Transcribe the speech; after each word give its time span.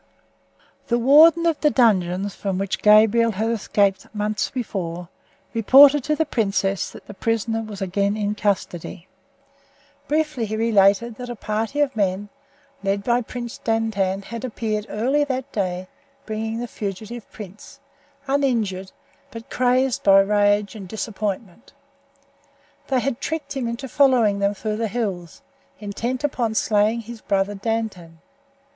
The 0.87 0.97
warden 0.97 1.45
of 1.45 1.59
the 1.61 1.69
dungeons 1.69 2.33
from 2.33 2.57
which 2.57 2.81
Gabriel 2.81 3.33
had 3.33 3.51
escaped 3.51 4.07
months 4.15 4.49
before 4.49 5.09
reported 5.53 6.03
to 6.05 6.15
the 6.15 6.25
princess 6.25 6.89
that 6.89 7.05
the 7.05 7.13
prisoner 7.13 7.61
was 7.61 7.83
again 7.83 8.17
in 8.17 8.33
custody. 8.33 9.07
Briefly 10.07 10.45
he 10.47 10.55
related 10.57 11.17
that 11.17 11.29
a 11.29 11.35
party 11.35 11.81
of 11.81 11.95
men 11.95 12.29
led 12.81 13.03
by 13.03 13.21
Prince 13.21 13.59
Dantan 13.59 14.23
had 14.23 14.43
appeared 14.43 14.87
early 14.89 15.23
that 15.25 15.51
day 15.51 15.87
bringing 16.25 16.59
the 16.61 16.67
fugitive 16.67 17.31
prince, 17.31 17.79
uninjured, 18.25 18.91
but 19.29 19.51
crazed 19.51 20.01
by 20.01 20.21
rage 20.21 20.73
and 20.73 20.87
disappointment. 20.87 21.73
They 22.87 23.01
had 23.01 23.21
tricked 23.21 23.55
him 23.55 23.67
into 23.67 23.87
following 23.87 24.39
them 24.39 24.55
through 24.55 24.77
the 24.77 24.87
hills, 24.87 25.43
intent 25.79 26.23
upon 26.23 26.55
slaying 26.55 27.01
his 27.01 27.21
brother 27.21 27.53
Dantan. 27.53 28.17